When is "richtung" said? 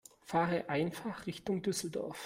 1.27-1.61